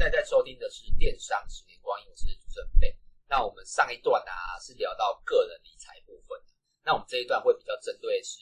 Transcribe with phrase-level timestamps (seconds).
[0.00, 2.96] 在在收听的是《电商十年光阴》，我是主持人贝。
[3.28, 6.42] 那我们上一段啊是聊到个人理财部分，
[6.82, 8.40] 那我们这一段会比较针对是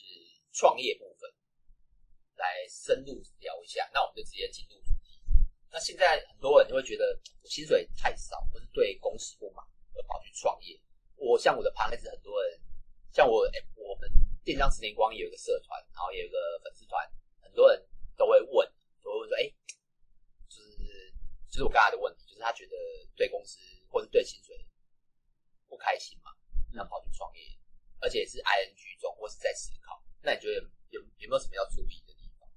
[0.53, 1.29] 创业部分
[2.35, 3.85] 来深入聊一下。
[3.93, 5.19] 那我们就直接进入主题。
[5.69, 9.61] 那现在很多人就会觉得薪水太少，或是对公司不满
[9.95, 10.79] 而跑去创业。
[11.17, 12.57] 我像我的旁边是很多人，
[13.11, 14.09] 像我哎，我们
[14.45, 17.05] 电商十年光阴有一个社团，然后也有一个粉丝团，
[17.41, 18.73] 很多人都会问，
[19.03, 19.53] 都会问说，哎。
[21.49, 22.75] 就是我刚才的问题，就是他觉得
[23.15, 24.55] 对公司或是对薪水
[25.67, 26.31] 不开心嘛，
[26.71, 27.41] 那跑去创业，
[27.99, 32.47] 而且是 ING 中或是在思考，那你觉得有有，没有什么要注意的地方？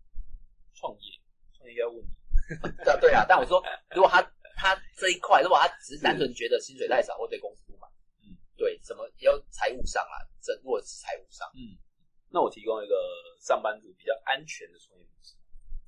[0.74, 1.18] 创业，
[1.56, 2.08] 创业要问你，
[2.84, 3.24] 对对啊。
[3.26, 3.62] 但我说，
[3.94, 4.22] 如果他
[4.56, 7.90] 他这一块，如果他只是单纯觉得薪水太少或对公司不满，
[8.20, 11.80] 嗯，对，什么也有财务上啊，这如果是财务上，嗯，
[12.28, 12.94] 那我提供一个
[13.40, 15.34] 上班族比较安全的创业模式。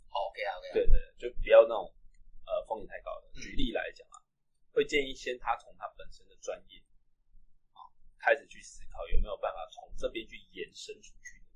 [0.09, 1.93] OK 啊，OK 啊，对对，就不要那种。
[2.47, 3.31] 呃，风险太高了。
[3.35, 4.21] 举例来讲啊，
[4.73, 6.79] 会建议先他从他本身的专业
[7.73, 11.47] 啊开始去思考有没有办法从这边去延伸出去的。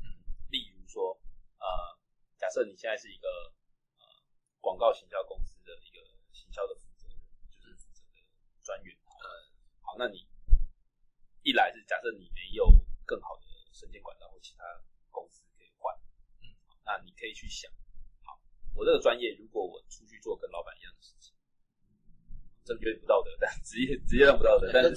[0.00, 0.06] 嗯，
[0.50, 1.20] 例如说，
[1.58, 1.98] 呃，
[2.36, 3.28] 假设你现在是一个
[3.98, 4.04] 呃
[4.60, 6.00] 广告行销公司的一个
[6.32, 7.18] 行销的负责人，
[7.50, 8.22] 就是负责的
[8.62, 8.96] 专员。
[8.96, 9.26] 呃，
[9.82, 10.26] 好，那你
[11.42, 12.66] 一来是假设你没有
[13.04, 13.42] 更好的
[13.72, 14.64] 升迁管道或其他
[15.10, 15.94] 公司可以换，
[16.40, 17.70] 嗯，那你可以去想。
[18.76, 21.32] 我这个专业，如果我出去做跟老板一样的事情，
[22.62, 24.92] 这绝对不道德，但职业职业上不道德，但是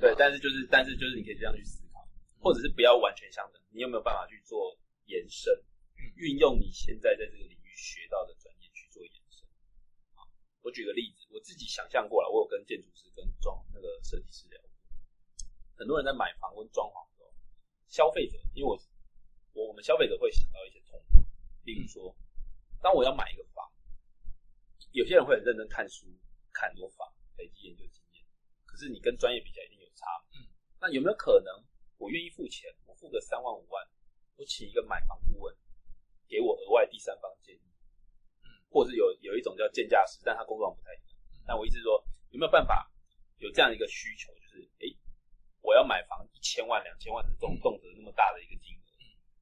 [0.00, 2.02] 对，但是就是但是就是你可以这样去思考，
[2.40, 5.54] 或者是不要完全相等，你有没有办法去做延伸，
[6.16, 9.46] 运用你现在在这个领域学到的专业去做延伸？
[10.14, 10.26] 好，
[10.62, 14.70] 我举个例子，我自己想象过了，我有跟建筑师跟装那个设计师聊过，
[15.76, 17.30] 很多人在买房跟装潢的时候，
[17.86, 18.74] 消费者，因为我
[19.52, 21.22] 我我们消费者会想到一些痛苦，
[21.62, 22.16] 例如说。
[22.82, 23.64] 当我要买一个房，
[24.90, 26.04] 有些人会很认真看书，
[26.52, 27.06] 看很多房，
[27.38, 28.24] 累积研究经验。
[28.66, 30.04] 可是你跟专业比起来，一定有差。
[30.34, 30.50] 嗯，
[30.80, 31.54] 那有没有可能，
[31.96, 33.86] 我愿意付钱，我付个三万五万，
[34.34, 35.56] 我请一个买房顾问，
[36.26, 37.62] 给我额外第三方建议？
[38.42, 41.16] 嗯，或者是有有一种叫建价师，但他工作不太一样。
[41.34, 42.90] 嗯，但我意思是说，有没有办法
[43.38, 44.98] 有这样一个需求，就是诶、欸，
[45.60, 48.81] 我要买房一千万、两千万的这种动辄那么大的一个金额。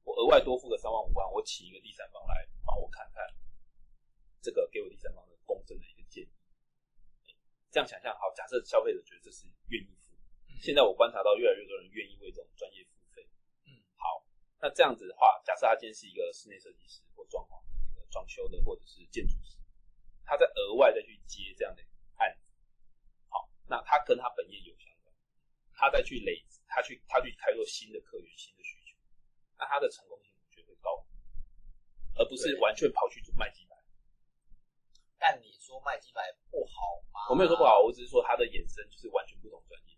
[0.03, 3.23] 我额外多付个三万五万，我请一个第三方来帮我看看，
[4.41, 6.29] 这个给我第三方的公正的一个建议。
[7.69, 10.11] 这样想象好，假设消费者觉得这是愿意付，
[10.59, 13.25] 现在我观察到越来越多人愿意为这种专业付费。
[13.65, 14.25] 嗯，好，
[14.59, 17.61] 那这样子的话，假设他今天是一个室内设计师或装潢
[18.09, 19.57] 装修的，或者是建筑师，
[20.25, 21.81] 他在额外再去接这样的
[22.17, 22.51] 案子，
[23.29, 25.13] 好，那他跟他本业有相关，
[25.73, 28.60] 他再去累，他去他去开拓新的客源，新的。
[29.61, 31.05] 那它的成功性绝对高，
[32.17, 33.77] 而不是完全跑去卖鸡排。
[35.21, 37.29] 但你说卖鸡排不好吗？
[37.29, 39.93] 我没有说不好，我只是说它的衍生就是完全不同专业。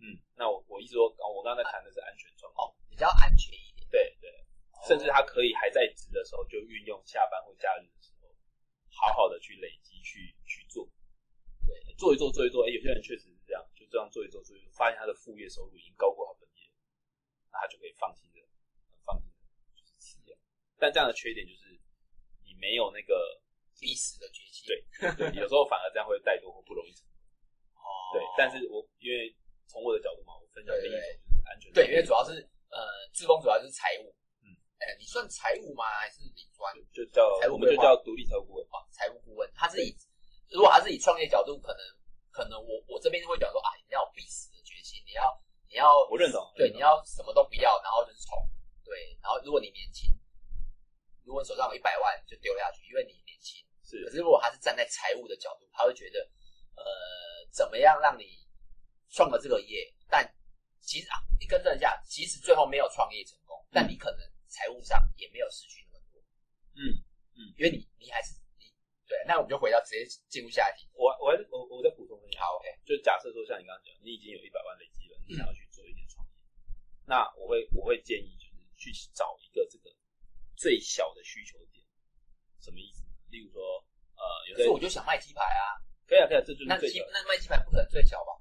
[0.00, 3.86] 嗯，那我我一直说，我刚才谈的是安全状况，比较安全一点。
[3.92, 4.32] 对对，
[4.88, 8.32] 甚至他可以还在职的时候就运用下班或假日的时候，
[8.88, 10.88] 好好的去累积去去做。
[11.68, 16.64] 对，做一做做一做，哎，有些人确实是这样，就这样做一做做一做，发现他的副业收入已经高过他本业，
[17.52, 18.33] 那他就可以放心的。
[20.84, 21.72] 但这样的缺点就是，
[22.44, 23.16] 你没有那个
[23.80, 24.68] 必死的决心。
[24.68, 24.76] 对，
[25.16, 27.16] 对，有时候反而这样会怠惰或不容易成功。
[27.80, 27.88] 哦。
[28.12, 29.32] 对，但是我因为
[29.64, 31.72] 从我的角度嘛，我分享另一种就是安全。
[31.72, 32.36] 对，因为主要是
[32.68, 32.84] 呃，
[33.16, 34.12] 志峰主要就是财务。
[34.44, 34.52] 嗯。
[34.76, 35.88] 哎，你算财务吗？
[35.96, 36.68] 还是你专？
[36.92, 38.84] 就叫财务，我们就叫独立财务顾问啊。
[38.92, 39.88] 财务顾问，他是以
[40.52, 41.80] 如果他是以创业角度，可能
[42.28, 45.24] 可能我我这边就会讲说啊，你要必死的决心，你要
[45.64, 46.44] 你要我认同。
[46.60, 48.36] 对，你要什么都不要，然后就是冲。
[48.84, 50.12] 对，然后如果你年轻。
[51.24, 53.64] 如果手上有一百万，就丢下去，因为你年轻。
[53.82, 54.04] 是。
[54.04, 56.20] 可是如果他是站在财务的角度，他会觉得，
[56.76, 56.84] 呃，
[57.50, 58.46] 怎么样让你
[59.10, 59.92] 创了这个业？
[60.08, 60.24] 但
[60.80, 66.20] 其实啊，你更正一下，即使最后没有创业成功，嗯、但你可能财务上也没有失去那么多。
[66.76, 66.80] 嗯
[67.36, 68.68] 嗯，因为你你还是你
[69.08, 69.16] 对。
[69.26, 70.88] 那我们就回到直接进入下一题。
[70.92, 72.44] 我我我我再补充一下。
[72.44, 79.90] 好，OK，就假设说像你刚刚讲，你已经有一百万累积了，你想要去做一点创业，嗯、那我会我会建议就是去找一个这个。
[80.56, 81.84] 最小的需求点，
[82.60, 83.02] 什么意思？
[83.30, 83.62] 例如说，
[84.16, 85.74] 呃，有的时候我就想卖鸡排啊，
[86.06, 87.04] 可以啊，可以啊，这就是最小。
[87.12, 88.32] 那卖鸡排不可能最小吧？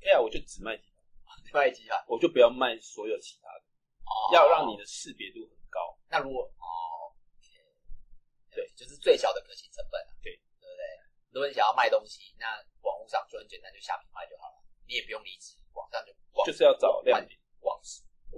[0.00, 0.84] 可以啊，我就只卖鸡
[1.24, 3.64] 排，卖鸡排，我就不要卖所有其他的。
[4.06, 5.98] 哦，要让你的识别度很高。
[6.08, 7.10] 那如果哦
[7.42, 10.30] ，okay, 对，就是最小的可行成本啊，对，
[10.60, 10.84] 对不对？
[11.32, 12.46] 如果你想要卖东西，那
[12.82, 16.14] 网络上就很简单，就下品卖就好了，你也不用离职，网上就
[16.46, 17.76] 就是要找亮点，网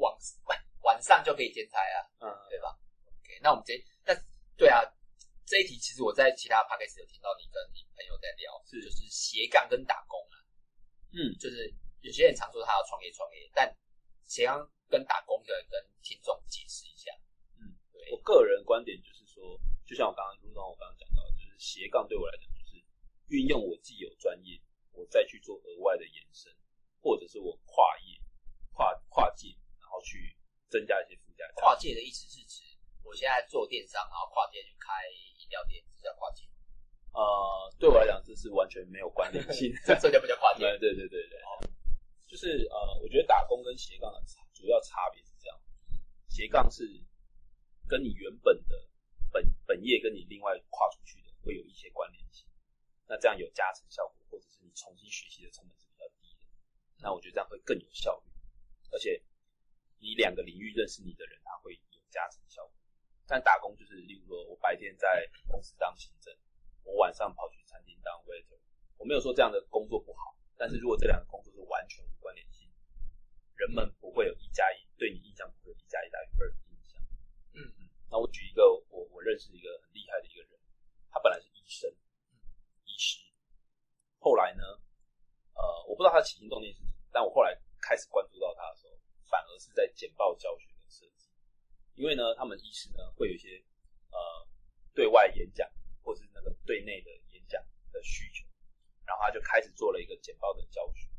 [0.01, 2.79] 网晚晚上就可以兼差啊，嗯，对吧？
[3.43, 4.15] 那我们直接，那
[4.57, 4.81] 对啊，
[5.47, 10.37] 这一题其实我在其他 podcast 有听到你跟你朋友在聊，是就是斜杠跟打工啊，
[11.13, 13.75] 嗯，就是有些人常说他要创业创业，但
[14.27, 17.11] 斜杠跟打工的跟听众解释一下。
[17.57, 22.83] 嗯，对，我个人观点就是说，就像我刚刚，如同我刚刚讲到，就是斜杠对我来讲就是
[23.29, 24.61] 运用我既有专业，
[24.93, 26.53] 我再去做额外的延伸，
[27.01, 28.21] 或者是我跨业、
[28.73, 29.49] 跨跨界，
[29.81, 30.37] 然后去
[30.69, 31.61] 增加一些附加价值。
[31.61, 32.65] 跨界的意思是指
[33.09, 34.93] 我现在做电商，然后跨界去开
[35.41, 36.45] 饮料店，这叫跨界。
[37.17, 40.61] 呃，对我来讲，这是完全没有关联性， 这叫不叫跨界？
[40.77, 41.41] 对对对对对，
[42.29, 45.59] 就是呃，我觉得打工跟斜杠的差主要差别是这样，
[46.29, 46.85] 斜杠是
[47.89, 48.77] 跟你原本的
[49.33, 52.47] 本本业跟你另外跨出去的会有一些关联性，
[53.07, 56.45] 那这样有加成效果，或者是你重新学习的成本是比较低的，
[57.01, 58.31] 那我觉得这样会更有效率，
[58.93, 59.25] 而且
[59.99, 62.39] 你两个领域认识你的人，他会有加成。
[63.29, 66.35] 但打工就是，例如说我白天在公司当行政，
[66.83, 68.57] 我晚上跑去餐厅当 waiter。
[68.97, 72.67] 我没有说这样的工作不好，但是如果这两个工作是完全无关联性，
[73.55, 77.03] 人们不会有一加一对你印象不会有一加一大于二的印象。
[77.53, 77.89] 嗯嗯。
[78.11, 80.59] 那我举一个我我认识一个很厉害的一个人，
[81.11, 81.91] 他本来是医生，
[82.87, 83.21] 医师，
[84.19, 84.65] 后来呢，
[85.53, 88.97] 呃，我不知道他起心动念是什么，但我后来开始关注到他的时候，
[89.29, 90.67] 反而是在简报教学。
[91.99, 93.59] 因为呢，他们医师呢会有一些
[94.13, 94.19] 呃
[94.95, 95.69] 对外演讲
[96.01, 97.61] 或是那个对内的演讲
[97.91, 98.47] 的需求，
[99.05, 101.11] 然后他就开始做了一个简报的教学。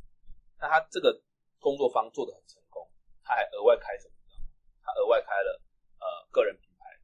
[0.57, 1.21] 那他这个
[1.59, 2.89] 工作方做的很成功，
[3.23, 4.49] 他还额外开什么呢？
[4.81, 5.61] 他额外开了
[5.99, 6.97] 呃个人品牌，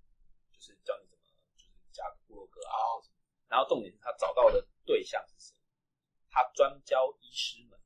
[0.54, 1.24] 就是教你怎么
[1.57, 2.74] 就是加个部落格啊。
[3.50, 5.54] 然后重点是他找到的对象是谁？
[6.30, 7.78] 他专教医师们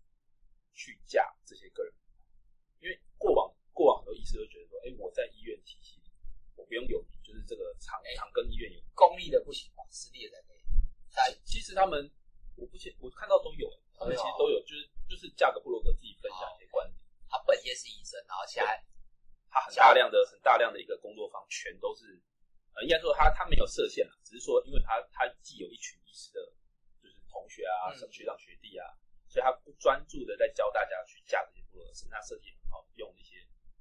[0.75, 2.13] 去架这些个人品牌，
[2.79, 3.55] 因为过往。
[3.79, 6.11] 过往很多医师都觉得说，哎、欸，我在医院体系里，
[6.59, 9.87] 我不用有名，就是这个长长庚医院有公立的不行吧？
[9.87, 10.59] 私立的才可以。
[11.15, 12.11] 但其实他们，
[12.59, 16.99] 我不信，我看到都有，他们其实都有，就是就是价格部落格自己分享一些观点。
[17.31, 18.83] 他本业是医生，然后现在
[19.47, 22.19] 他很大量的、很大量的一个工作方，全都是，
[22.75, 26.43] 呃，应该说他他没有设限了，只是说因为他他既有一群医师的，
[26.99, 28.91] 就是同学啊、嗯、学长学弟啊，
[29.31, 33.38] 所以他不专注的在教大家去架这些部落格，是他设计很好用一些。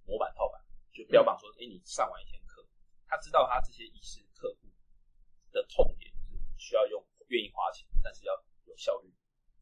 [0.09, 0.57] 模板套板
[0.91, 2.65] 就标榜说，哎、你上完一天课，
[3.07, 4.67] 他知道他这些医师客户
[5.53, 8.33] 的痛点是需要用愿意花钱，但是要
[8.65, 9.13] 有效率，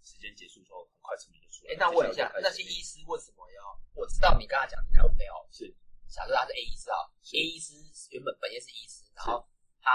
[0.07, 1.73] 时间结束之后很快成品就出来。
[1.73, 3.61] 哎、欸，那问一下，那些医师为什么要？
[3.93, 5.67] 我知道你刚才讲的没有没有，是
[6.07, 6.97] 假设他是 A 医师啊
[7.35, 7.75] ，A 医师
[8.15, 9.43] 原本本业是医师，然后
[9.83, 9.91] 他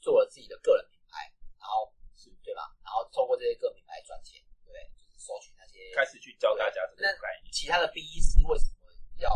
[0.00, 2.68] 做了自己的个人品牌，然后是对吧？
[2.84, 4.78] 然后透过这些个人品牌赚钱，对不对？
[4.92, 7.50] 就是收取那些开始去教大家这个概念。
[7.50, 9.32] 其他的 B 医师为什么要？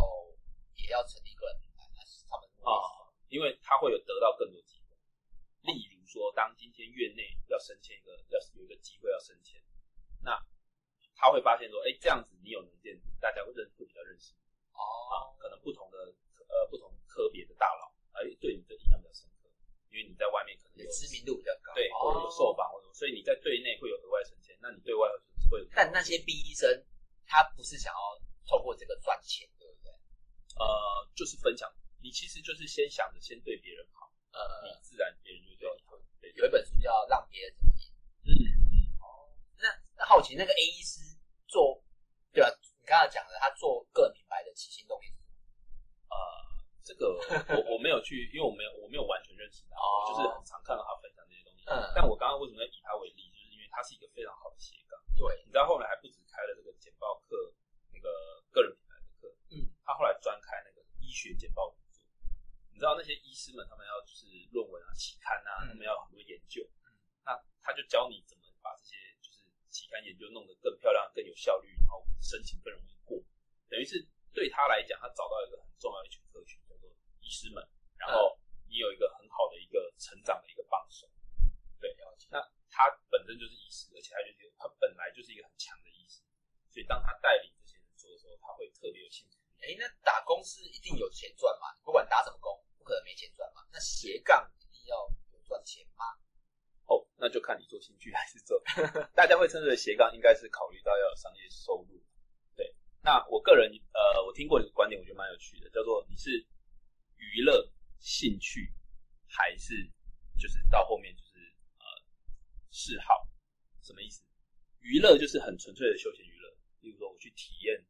[0.90, 3.06] 也要成立个人品牌，那是他们啊、哦？
[3.30, 4.98] 因为他会有得到更多机会。
[5.62, 9.62] 例如说，当今天院内要升迁一个，要有一个机会要升迁，
[10.26, 10.34] 那
[11.14, 14.34] 他会发现说，哎，这样子你有能见，大家会认会比较认识
[14.74, 14.82] 哦。
[14.82, 16.10] 啊，可能不同的
[16.50, 19.46] 呃不同科别的大佬，哎，对你的印象比较深刻，
[19.90, 25.06] 因为你在外面可能有知名度比较高，对，或者有受访或者，所以你在对内会有额外升迁，那你对外
[25.48, 25.66] 会有。
[25.70, 26.66] 但那些 B 医生，
[27.30, 28.00] 他不是想要
[28.44, 29.48] 透过这个赚钱。
[31.30, 31.70] 是分享，
[32.02, 35.94] 你其实就是先想着先对别人好，呃，你自然别人就对你好。
[36.20, 37.86] 对，有一本书叫《让别人怎么样》。
[38.26, 38.74] 嗯嗯。
[38.98, 39.30] 哦，
[39.62, 40.98] 那那好奇那个 A 医师
[41.46, 41.80] 做，
[42.32, 42.50] 对吧？
[42.80, 45.38] 你刚才讲的，他做个人品牌的起心动念是什么？
[46.10, 46.18] 呃，
[46.82, 47.14] 这个
[47.54, 51.62] 我我没有去，因为我没有我没有完全认识他，哦、我就是很常看到他分享这些东西。
[51.70, 51.78] 嗯。
[51.94, 54.98] 但我刚刚为什么要以他为例，就是因为他是一个非常好的斜杠。
[55.14, 55.24] 对。
[55.46, 57.36] 你知道后来还不止开了这个简报课，
[57.94, 58.10] 那个
[58.50, 59.32] 个人品牌的课。
[59.54, 59.70] 嗯。
[59.84, 62.02] 他后来专开那个医学简报工作，
[62.70, 66.62] 你知道那些医师们，他们要就是论文啊、期刊啊，他们要很多研究。
[66.86, 66.94] 嗯，
[67.26, 73.18] 那他就教你怎么把这些就是期刊研究弄得更漂亮、更有效率，然后申请更容易过。
[73.68, 73.98] 等于是
[74.32, 77.58] 对他来讲，他找到一个很重要的一群客群，叫做医师们。
[77.98, 81.10] 然后你有一个很好的一个成长的一个帮手。
[81.80, 81.90] 对，
[82.30, 82.38] 那
[82.70, 86.22] 他本身就是医师，而且他就是他本来就是一个很强的医师，
[86.70, 89.36] 所以当他带领这些人做的时候，他会特别有兴趣。
[89.60, 91.68] 哎，那打工是一定有钱赚嘛？
[91.84, 93.60] 不管打什么工，不可能没钱赚嘛。
[93.70, 94.96] 那斜杠一定要
[95.32, 96.04] 有赚钱吗？
[96.86, 98.60] 哦，那就看你做兴趣还是做。
[99.14, 102.02] 大家会称之为斜杠，应该是考虑到要有商业收入。
[102.56, 106.30] 对，那我个人呃，我听过你的观点，我觉得蛮有趣的，叫做你是
[107.16, 108.72] 娱乐兴趣，
[109.28, 109.74] 还是
[110.38, 111.38] 就是到后面就是
[111.78, 111.84] 呃
[112.70, 113.28] 嗜好？
[113.82, 114.22] 什么意思？
[114.80, 116.48] 娱乐就是很纯粹的休闲娱乐，
[116.80, 117.84] 例如说我去体验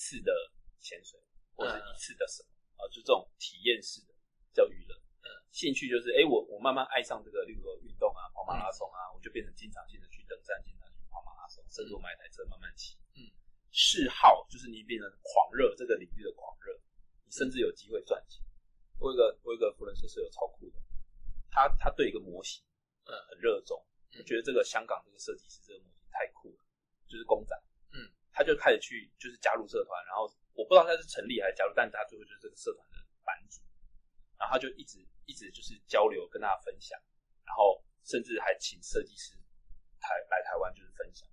[0.00, 0.32] 次的。
[0.80, 1.20] 潜水
[1.52, 2.48] 或者一次的什么
[2.80, 4.14] 啊，就这种体验式的
[4.50, 4.96] 叫娱乐。
[4.96, 12.96] 嗯，兴趣就是，哎，我我慢慢爱上这个，例如说运动啊，跑马拉松啊，我就变成经常性的去登山，经常去跑马拉松，甚至我买一台车慢慢骑。
[13.12, 13.28] 嗯，
[13.68, 16.72] 嗜好就是你变成狂热这个领域的狂热，
[17.26, 18.42] 你甚至有机会赚钱。
[18.98, 20.80] 我有个我有个福伦社室友超酷的，
[21.50, 22.64] 他他对一个模型，
[23.04, 23.76] 嗯，很热衷，
[24.16, 26.64] 他觉得这个香港这个设计师这个模型太酷了，
[27.06, 27.54] 就是公仔。
[28.40, 30.24] 嗯，他就开始去就是加入社团，然后
[30.56, 33.60] 我不知道他是成立还是加入，但是他最后就是这个社团的版主。
[34.40, 36.98] 然后他就一直一直就是交流，跟大家分享，
[37.44, 39.36] 然后甚至还请设计师
[40.00, 41.28] 台来台湾就是分享，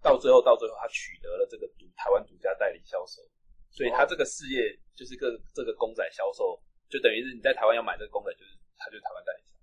[0.00, 3.20] 到最后到最后他取得了这个独台湾独家代理销售，
[3.68, 9.58] 所以他这个事业就是个这个公仔销售，就等于是你在台湾要买这个公仔，就是他就是台湾代理商。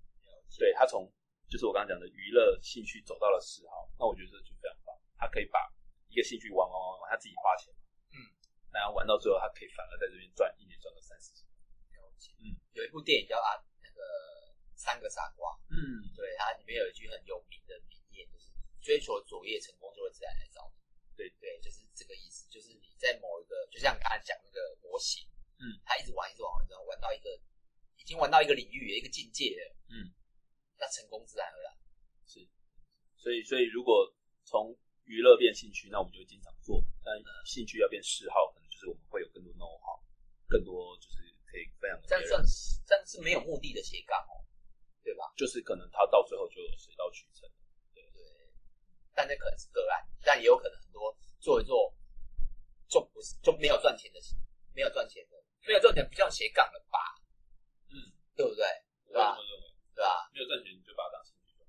[0.59, 1.09] 对，他从
[1.47, 5.71] 就是我刚刚讲的娱乐兴趣走到了嗜好，那我觉得这就非常棒，他可以把
[6.09, 7.73] 一个兴趣玩玩玩玩，他自己花钱，
[8.11, 8.17] 嗯，
[8.73, 11.45] 然后玩到最后他可以反而在这边赚一年赚个三四十。
[12.41, 14.01] 嗯，有一部电影叫啊，那个
[14.75, 15.53] 三个傻瓜。
[15.69, 15.77] 嗯，
[16.15, 18.51] 对，它里面有一句很有名的名言，就是
[18.81, 20.81] 追求卓越，成功就会自然来找你。
[21.15, 22.49] 对对，就是这个意思。
[22.49, 25.27] 就是你在某一个，就像刚才讲那个模型，
[25.59, 27.29] 嗯，他一直玩，一直玩，然后玩到一个
[27.97, 29.75] 已经玩到一个领域，一个境界了。
[29.89, 30.09] 嗯，
[30.77, 31.77] 那成功自然而然。
[32.25, 32.47] 是，
[33.17, 34.75] 所以所以如果从
[35.09, 39.97] 娱乐变兴趣，那我们就会经常做；但兴趣要变嗜好，可能就是我们会有更多 know how，
[40.47, 41.27] 更多就是。
[41.49, 44.37] 可以非常这样算是，这样是没有目的的斜杠哦，
[45.01, 45.33] 对吧？
[45.35, 47.49] 就是可能他到最后就水到渠成，
[47.91, 48.21] 对对。
[49.15, 51.91] 但那可能是个案，但也有可能很多做一做
[52.87, 54.19] 就不是就没有赚钱的，
[54.75, 56.99] 没有赚钱的，没有赚钱不叫斜杠了吧？
[57.89, 58.53] 嗯，对不？
[58.53, 58.63] 对
[59.17, 60.29] 吧？
[60.31, 61.65] 没有赚钱你就把它当兴趣做。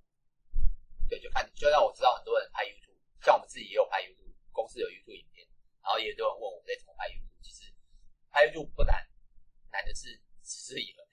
[1.09, 5.49] 对，就看就让我知道很多人拍 YouTube，像我们自己也有拍 YouTube，公司有 YouTube 影片，
[5.81, 7.73] 然后也有人问我们在怎么拍 YouTube，其实
[8.29, 9.09] 拍 YouTube 不难。
[9.73, 11.07] 难的是持之以恒，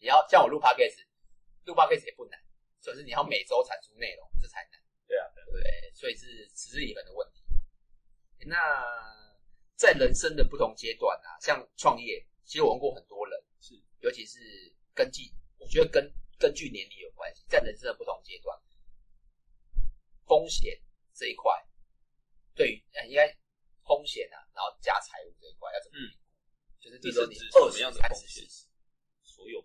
[0.00, 1.04] 你要像我录 podcast，
[1.66, 2.40] 录 podcast 也不难，
[2.80, 4.80] 所以是你要每周产出内容，这才难。
[5.06, 7.44] 对啊，对，对，所以是持之以恒的问题。
[8.46, 8.56] 那
[9.76, 14.40] 在人生的不同阶段啊，像创业，其实我问过很多人，是，尤其是
[14.92, 18.60] 根据，我觉得跟根据年龄有关系，在人生的不同阶段，
[20.26, 20.82] 风险
[21.14, 21.52] 这一块，
[22.56, 23.32] 对于应该
[23.86, 25.98] 风险啊，然后加财务这一块要怎么？
[25.98, 26.18] 嗯
[26.80, 28.46] 就是比如说你二十样的风险，
[29.24, 29.58] 所有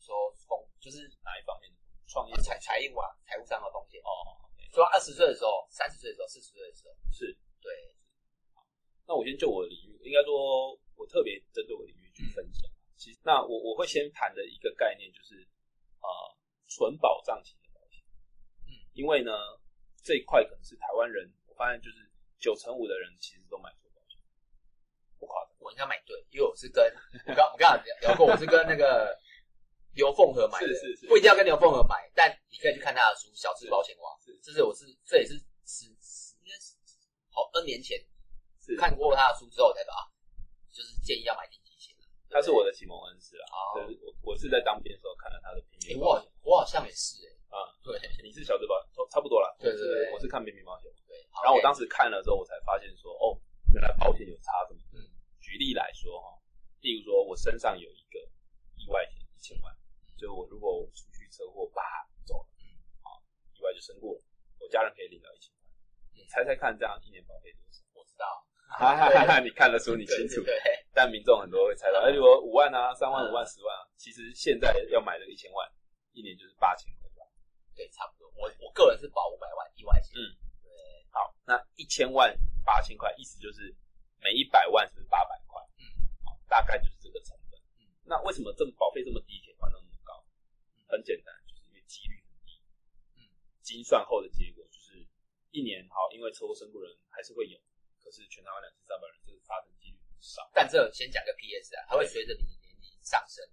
[0.00, 1.76] 说风就是哪一方面的
[2.08, 4.08] 创业财财务啊，财务上的风险哦。
[4.72, 7.70] 说二十岁的时候，三十岁的时候，四十岁的时候，是对。
[8.54, 8.66] 好，
[9.06, 12.70] 那我先就我的领域，应该说我特别针对我的领域去分享。
[12.96, 15.46] 其实，那我我会先谈的一个概念就是
[16.00, 16.08] 呃
[16.68, 18.02] 纯保障型的保险。
[18.64, 19.30] 嗯，因为呢
[20.02, 23.70] 这一块可能是台湾人，我发现就是九成五的人其实都买。
[25.62, 26.84] 我应该买对，因为我是跟
[27.26, 29.16] 我刚我刚刚聊过，我是跟那个
[29.94, 35.34] 刘凤和买的，是是是，不一定要跟刘凤和买，但你可以去看他的书《小资保险王》，是，这是我是这也是
[35.66, 36.74] 十十应该是
[37.30, 37.98] 好 N 年前
[38.62, 38.76] 是。
[38.76, 39.92] 看过他的书之后才把，
[40.70, 41.94] 就是建议要买定期险。
[42.30, 48.78] 他是我的启蒙恩师啊，就是我我是在当兵的时候看了他的平民保险，我好像也是哎，啊对，你是小资保
[49.10, 53.34] 差不多了，对对对，我是看平民保险，对，然后我当时看了之后，我才发现说哦，
[53.74, 54.89] 原来保险有差这么多。
[55.50, 56.38] 举例来说哈，
[56.78, 58.20] 例如说我身上有一个
[58.78, 59.76] 意外险一千万，
[60.16, 61.82] 所以我如果我出去车祸吧
[62.22, 62.46] 走了，
[63.02, 63.18] 好，
[63.58, 64.22] 意外就身故了，
[64.60, 65.58] 我家人可以领到一千万。
[66.14, 67.82] 你猜猜看，这样一年保费多少？
[67.98, 68.46] 我知道，
[68.78, 70.54] 哈哈哈，你看得出你清楚，对，
[70.94, 75.66] 但民众很多会猜到，哎，如果五万啊，三万、五万、十万啊，其实现在要买这个一千万，
[76.12, 77.26] 一年就是八千块吧？
[77.74, 78.30] 对，差不多。
[78.38, 80.14] 我我个人是保五百万意外险。
[80.14, 80.22] 嗯，
[80.62, 80.70] 对。
[81.10, 82.32] 好，那一千万
[82.64, 83.74] 八千块，意思就是。
[84.22, 85.60] 每一百万是不是八百块？
[85.78, 85.84] 嗯，
[86.24, 87.58] 好，大概就是这个成本。
[87.80, 90.24] 嗯，那为什么这么保费这么低，可以换到那么高？
[90.88, 92.60] 很简单，就是因为几率很低。
[93.16, 93.20] 嗯，
[93.62, 95.06] 精算后的结果就是
[95.50, 97.58] 一年好，因为车祸身故人还是会有，
[98.02, 100.48] 可是全台湾两千三百人，这个发生几率很少。
[100.52, 103.44] 但这先讲个 PS 啊，它会随着你的年龄上升，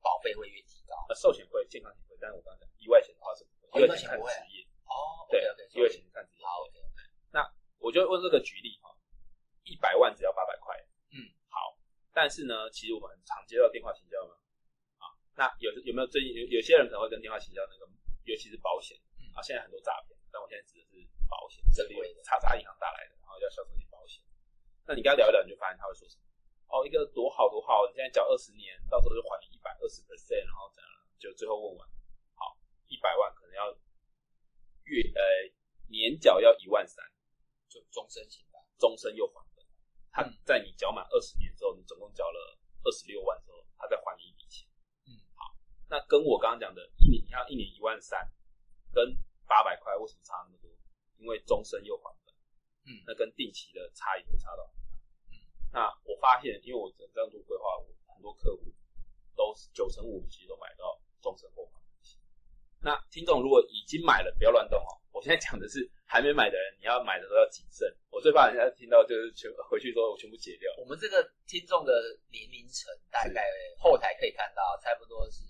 [0.00, 0.94] 保费会越提高。
[1.08, 4.66] 呃，寿险会，健康险会，但是我刚刚讲意外险的话是不会，意外险看职业。
[4.84, 5.40] 哦，对，
[5.72, 6.44] 意外险看职业。
[6.44, 6.76] 好，OK。
[7.30, 7.40] 那
[7.78, 8.81] 我就问这个举例哈。
[9.64, 10.74] 一百万只要八百块，
[11.12, 11.76] 嗯，好，
[12.12, 14.34] 但是呢，其实我们很常接到电话请教嘛，
[14.98, 17.86] 啊，那有有没有最近有有些人可能会跟电话请教那个，
[18.24, 24.22] 尤其是保险，嗯，啊，现在很多诈骗，但我现在指的是保险，这里叉叉银行打来的，然后要销售你保险，
[24.86, 26.22] 那你跟他聊一聊，你就发现他会说什么？
[26.72, 30.90] 哦，一个多好多好，你现在缴二十年，到时候就还你一百二十 percent，然后怎样？
[31.20, 31.86] 就最后问完，
[32.34, 33.70] 好，一百万可能要
[34.84, 35.22] 月呃
[35.88, 37.04] 年缴要一万三，
[37.68, 39.51] 就终身型的，终身又还。
[40.12, 44.68] 他在你缴满二十年之后，你总共缴了二十六万之后，他再还你一笔钱。
[45.08, 45.56] 嗯，好，
[45.88, 48.18] 那那跟我刚刚讲的一年，你要一年一万三，
[48.92, 49.14] 跟
[49.46, 50.70] 八百块为什么差那么多？
[51.18, 52.34] 因为终身又还本，
[52.88, 54.88] 嗯，那跟定期的差异会差到很大。
[55.30, 55.36] 嗯，
[55.70, 58.64] 那我发现，因为我这样做规划，我很多客户
[59.36, 61.82] 都是九成五其实都买到终身后还。
[62.80, 64.90] 那听众如果已经买了，不要乱动哦。
[65.12, 67.86] 我现在讲的是还没买的人，你要买的时候要谨慎。
[68.22, 70.70] 我最怕人家听到就是全回去之后我全部解掉。
[70.78, 71.90] 我们这个听众的
[72.30, 73.42] 年龄层大概
[73.82, 75.42] 后台可以看到，差不多是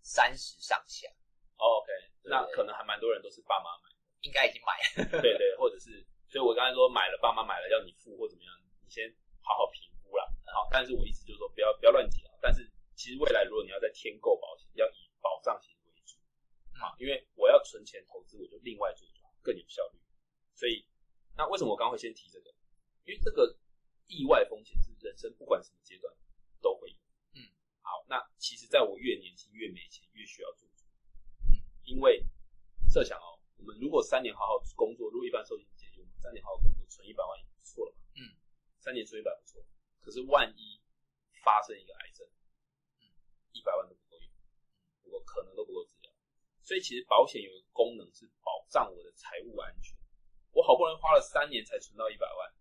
[0.00, 1.10] 三十上下。
[1.58, 1.90] Oh, OK，
[2.22, 5.18] 那可能还蛮多人都是爸妈买的，应该已经买了。
[5.18, 5.90] 对对，或者是，
[6.30, 9.10] 所以我刚才说买了，爸妈买了要你付或怎么样，你先
[9.42, 10.22] 好好评估啦。
[10.54, 12.38] 好，但是我意思就是说不要不要乱解啊。
[12.40, 12.62] 但是
[12.94, 16.14] 其实未来如果你要再添购保险，要以保障型为主。
[16.78, 19.98] 啊，因为我要存钱投资，我就另外做就好，更有效率。
[20.54, 20.86] 所以，
[21.38, 22.50] 那为什么我刚刚会先提这个？
[23.06, 23.56] 因为这个
[24.08, 26.12] 意外风险是人生不管什么阶段
[26.60, 26.96] 都会有。
[27.32, 27.46] 嗯，
[27.80, 30.68] 好，那其实在我越年轻越没钱越需要做
[31.84, 32.22] 因为
[32.90, 38.02] 设想哦，我们如果三年好好工作，如果一般寿险阶级，我们三年好好工作存一百万也不错了嘛。
[38.16, 38.36] 嗯，
[38.78, 39.64] 三年存一百不错，
[40.02, 40.82] 可是万一
[41.42, 42.28] 发生一个癌症，
[43.00, 43.08] 嗯，
[43.52, 44.30] 一百万都不够用，
[45.02, 46.12] 不过可能都不够治疗。
[46.62, 49.96] 所以其实保险有一个功能是保障我的财务安全。
[50.52, 52.52] 我好不容易花了三年才存到一百万，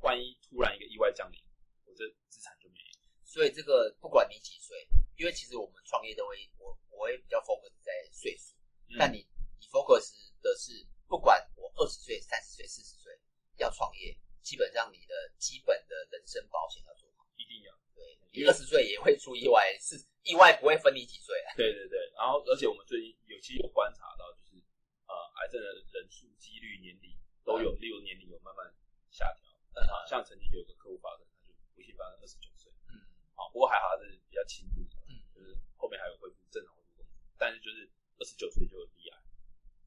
[0.00, 1.40] 万一突然一个意外降临，
[1.84, 3.08] 我这资产就没了。
[3.24, 4.86] 所以这个不管你几岁，
[5.16, 8.54] 因为其实我们创业都会，我我也比较疯在岁数。
[8.88, 9.26] 嗯、但你
[9.60, 13.18] 你 focus 的是，不管我二十岁、三十岁、四十岁
[13.56, 17.72] 要创业，基本上你的基本的人身保险要做好，一定要。
[17.94, 21.54] 对，你二十岁也会出意外，是意外不会分你几岁啊。
[21.56, 23.14] 对对对，然后而且我们最近。
[23.44, 24.56] 其实有观察到，就是
[25.04, 27.12] 呃，癌症的人数、几率、年龄
[27.44, 28.64] 都有，例如年龄有慢慢
[29.10, 29.52] 下调。
[29.76, 32.72] 嗯，好像曾经有个客户发生，他就不幸发生二十九岁。
[32.88, 32.96] 嗯，
[33.36, 37.84] 好，不过还好他是比较轻度的，嗯，就是后面还有恢复正常恢复工作，但是就是
[38.16, 39.18] 二十九岁就有罹癌。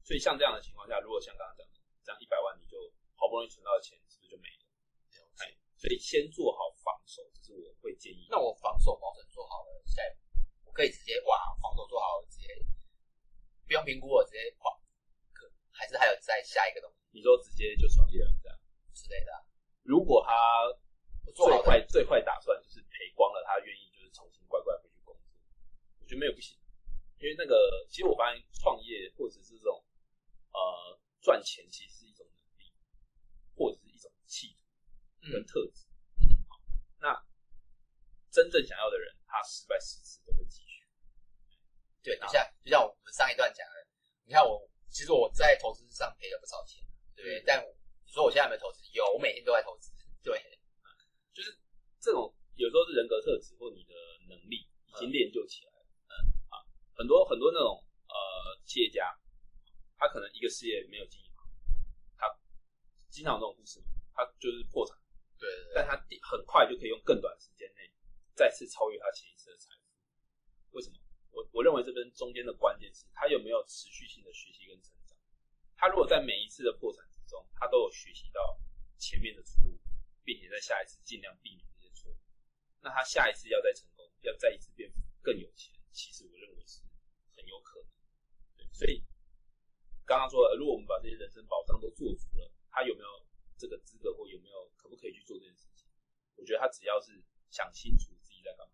[0.04, 1.74] 所以像这样的情况下，如果像刚刚讲的，
[2.06, 2.78] 这样一百万你就
[3.18, 4.62] 好不容易存到的钱，是不是就没了？
[5.42, 8.28] 哎，所以先做好防守，这是我会建议。
[8.30, 12.46] 那我防守保险做好了，下一步我可以直接哇，防守做好了，直接。
[13.68, 14.80] 不用评估，我直接跑，
[15.30, 16.96] 可还是还有再下一个东西？
[17.10, 18.58] 你说直接就创业了这样
[18.94, 19.44] 之类的？
[19.82, 20.32] 如果他
[21.34, 25.20] 最坏最坏打算就是赔光了，他愿意就是重新乖乖回去工作，
[26.00, 26.56] 我觉得没有不行。
[27.18, 29.84] 因为那个其实我发现创业或者是这种
[30.52, 32.72] 呃赚钱，其实是一种能力，
[33.54, 34.56] 或者是一种企
[35.28, 35.84] 图跟特质。
[37.00, 37.14] 那
[38.30, 40.84] 真正想要的人，他失败十次都会继续。
[42.02, 43.86] 对，就像就像我们上一段讲的，
[44.24, 46.82] 你看我其实我在投资上赔了不少钱，
[47.14, 47.40] 对不对？
[47.40, 48.82] 嗯、但你说我现在有没有投资？
[48.92, 49.92] 有，我每天都在投资。
[50.22, 50.40] 对，
[51.32, 51.56] 就是
[52.00, 53.94] 这种有时候是人格特质或你的
[54.28, 55.86] 能力已经练就起来了。
[56.08, 56.12] 嗯
[56.48, 56.64] 啊，
[56.94, 59.14] 很多很多那种呃企业家，
[59.96, 61.44] 他可能一个事业没有经营好，
[62.16, 62.38] 他
[63.10, 63.82] 经常有这种故事，
[64.14, 64.96] 他就是破产。
[65.38, 67.90] 对，但他很快就可以用更短时间内
[68.34, 70.76] 再次超越他前一次的财富。
[70.76, 70.98] 为什么？
[71.30, 75.16] 我我认为这边中间的关键是，他有没有持续性的学习跟成长。
[75.76, 78.58] 他如果在每一次的破产之中，他都有学习到
[78.98, 79.78] 前面的错误，
[80.24, 82.16] 并且在下一次尽量避免这些错误，
[82.80, 86.82] 那他下一次要再成功，要再一次变更有钱，其实我认为是
[87.36, 87.86] 很有可能。
[88.56, 89.04] 对，所以
[90.04, 93.26] 刚刚说了，如果我们把这些人生保障都做足了，他有没有
[93.58, 95.84] 这个资格，或有没有可不可以去做这件事情？
[96.36, 97.12] 我觉得他只要是
[97.50, 98.72] 想清楚自己在干嘛。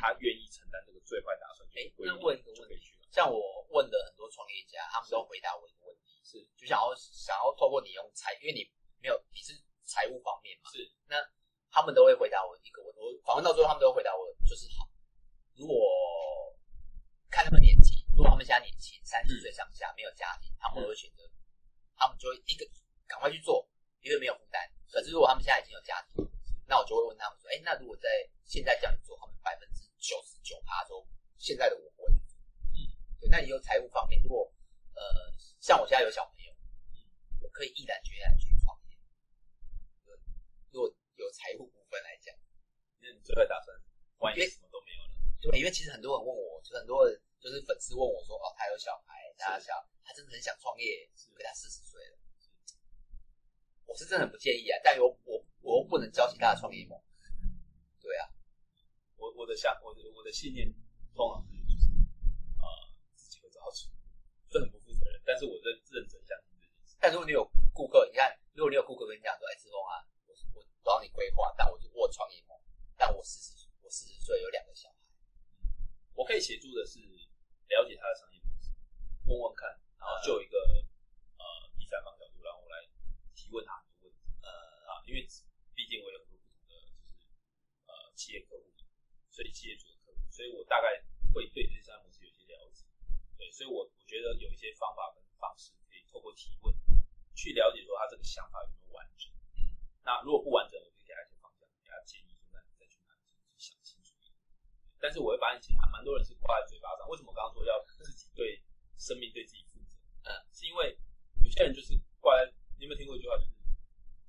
[0.00, 1.68] 他愿意承担这个最坏打算。
[1.76, 8.64] 哎，那问一个问题，像我问的很多创业家，他们都回答我一个问题，是就想要想要透过你用财，因为你
[9.00, 9.52] 没有你是
[9.84, 11.20] 财务方面嘛，是那
[11.70, 14.88] 他们都会回答我一个问题，我访问到最后他们都会回答我就是好，
[15.54, 15.76] 如果
[17.30, 21.22] 看他们年纪，如果他们现在年轻三十岁上下没有家庭，他们会选择，
[21.94, 22.66] 他们就会一个
[23.06, 23.68] 赶快去做，
[24.02, 24.60] 因为没有负担。
[24.90, 26.22] 可是如果他们现在已经有家庭，
[26.68, 28.08] 那我就会问他们说，哎，那如果在
[28.44, 31.06] 现在这样做，他们百分之九十九趴都
[31.38, 32.12] 现在的我会，
[32.74, 32.76] 嗯，
[33.20, 33.28] 对。
[33.30, 34.52] 那你有财务方面，如果
[34.94, 35.02] 呃，
[35.60, 36.52] 像我现在有小朋友，
[36.92, 36.96] 嗯，
[37.40, 38.96] 我可以毅然决然去创业。
[40.70, 42.34] 如果有财务部分来讲，
[43.00, 43.76] 那你最后打算，
[44.18, 45.12] 万一什么都没有了？
[45.40, 49.72] 对，因为其实很多人问我，就很多人就是粉丝问我说，哦，他有小孩，他小，
[50.04, 51.44] 他真的很想创业，是不是？
[51.44, 52.16] 他四十岁了，
[53.92, 56.96] 我是真的很不建议啊，但我我我又不能教其他的创业梦，
[58.00, 58.24] 对啊。
[59.20, 60.64] 我我的下我的我的信念
[61.12, 61.92] 通常是就是
[62.56, 64.00] 啊、呃、自己会找到出路，
[64.48, 66.96] 这很不负责任，但是我认认真相信这件事。
[66.98, 67.44] 但如果你有
[67.76, 72.56] 顾客，你看，如果你有顾客跟你讲说，哎，志峰啊，我我找你规划，但我就我创业梦，
[72.96, 74.96] 但我四十我四十岁有两个小孩，
[76.16, 76.96] 我可以协助的是
[77.68, 78.72] 了解他的商业模式，
[79.28, 79.68] 问问看，
[80.00, 80.56] 然后就一个
[81.36, 81.44] 呃
[81.76, 82.80] 第三方角度，然后我来
[83.36, 84.32] 提问他很多问题。
[84.42, 84.48] 呃
[84.90, 85.28] 啊，因为
[85.76, 87.28] 毕竟我有很多不同的就是
[87.84, 88.64] 呃企业客户，
[89.28, 91.04] 所以企业主的客户，所以我大概
[91.36, 92.88] 会对这些商业模式有些了解。
[93.36, 96.72] 对，所以我我觉得有一些方法跟方式可以透过提问
[97.36, 99.28] 去了解说他这个想法有没有完整。
[100.00, 102.96] 那如果不完整，我就给他一些方向，给他建议说那你再去
[103.60, 104.16] 想清楚。
[104.96, 107.04] 但是我会发现，其实蛮多人是挂在嘴巴上。
[107.10, 108.62] 为什么我刚刚说要自己对
[108.96, 109.98] 生命对自己负责？
[110.24, 110.96] 嗯，是因为
[111.44, 112.46] 有些人就是挂在，
[112.78, 113.50] 你有没有听过一句话，就是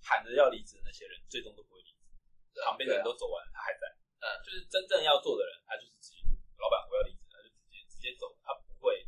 [0.03, 2.61] 喊着要离职的那些人，最终都不会离职。
[2.61, 3.87] 旁边的人都走完，他还在。
[4.19, 6.21] 嗯，就是真正要做的人，他就是直接，
[6.59, 9.07] 老板我要离职，他就直接直接走，他不会，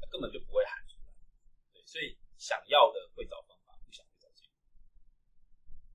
[0.00, 1.14] 他根本就不会喊出来。
[1.72, 4.58] 对，所以想要的会找方法，不想会找借口。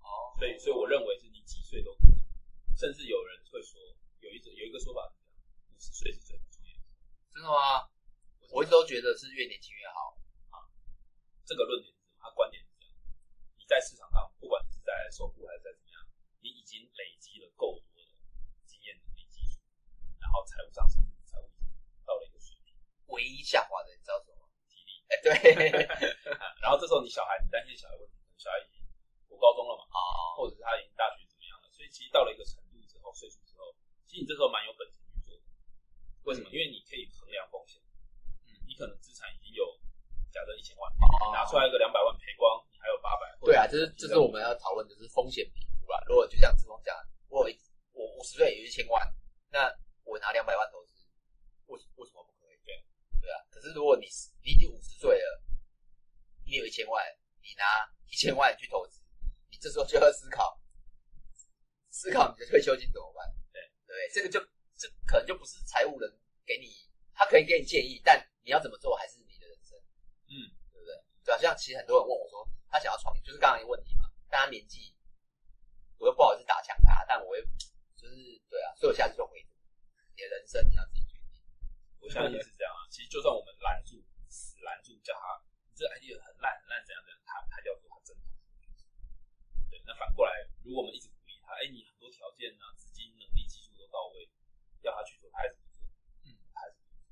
[0.01, 2.17] 哦，所以所以我认为是你几岁都可以，
[2.77, 3.77] 甚至有人会说。
[4.19, 5.39] 有一种有一个说法是这样，
[5.71, 6.75] 五十岁是最好创业。
[7.31, 7.87] 真的吗？
[8.51, 10.19] 我一直都觉得是越年轻越好
[10.51, 10.59] 啊。
[11.45, 12.19] 这个论点是什么？
[12.19, 12.93] 他观点是这样：
[13.57, 15.99] 你在市场上，不管是在收购还是在怎么样，
[16.39, 18.01] 你已经累积了够多的
[18.65, 19.59] 经验能力基础，
[20.19, 20.97] 然后财务上是
[21.27, 21.67] 财务已经
[22.07, 22.73] 到了一个水平。
[23.11, 24.47] 唯一下滑的，你知道什么？
[24.71, 24.91] 体力。
[25.11, 25.33] 哎，对。
[26.63, 28.79] 然后这时候你小孩，你担心小孩问题，小孩已经
[29.27, 29.83] 读高中了嘛？
[29.91, 29.99] 啊。
[30.39, 31.67] 或者是他已经大学怎么样了？
[31.75, 33.75] 所以其实到了一个程度之后，岁数之后。
[34.07, 35.43] 其实你这时候蛮有本钱去做的，
[36.23, 36.49] 为什么？
[36.49, 37.81] 因为你可以衡量风险。
[38.47, 39.77] 嗯，你可能资产已经有
[40.31, 43.27] 假设一千万，你拿出来一个两百万赔光，你还有八百。
[43.41, 43.53] 对
[44.09, 46.01] 啊，这是我们要讨论的是风险评估啦。
[46.07, 46.95] 如果就像志峰讲，
[47.29, 47.45] 我
[47.93, 49.15] 我五十岁有一千万，
[49.51, 49.69] 那
[50.03, 50.93] 我拿两百万投资，
[51.67, 52.57] 为为什么不可以？
[52.65, 52.73] 对
[53.21, 53.37] 对啊。
[53.51, 54.07] 可是如果你
[54.41, 55.41] 你已经五十岁了，
[56.45, 57.05] 你有一千万，
[57.41, 57.63] 你拿
[58.07, 58.99] 一千万去投资，
[59.49, 60.59] 你这时候就要思考，
[61.89, 63.31] 思考你的退休金怎么办？
[63.85, 64.39] 对，这个就
[64.75, 66.09] 这可能就不是财务人
[66.45, 66.67] 给你，
[67.13, 69.77] 他可以给你建议，但你要怎么做还是你的人生，
[70.29, 70.33] 嗯，
[70.71, 70.93] 对不对？
[71.25, 74.05] 对啊，像其实很多人问我说，他想要创业，就是刚刚一个问题嘛。
[74.29, 74.95] 但他年纪，
[75.97, 77.43] 我又不好意思打枪他，但我又
[77.97, 78.13] 就是
[78.47, 79.41] 对啊，所以我下次就回
[80.15, 81.41] 你的人生你要自己决定。
[81.99, 82.85] 我相信是这样啊。
[82.91, 83.97] 其实就算我们拦住，
[84.29, 88.21] 死拦住，叫他，你这 idea 很烂很烂，怎样怎样，他他就要做他真的。
[89.71, 93.89] 对，那反过来，如果我们一直鼓励他，哎，你很多条件呢、啊，资金能力技术都。
[93.89, 94.29] 到位，
[94.85, 95.81] 要他去做，他还是不做。
[96.21, 97.09] 嗯，他还是不做。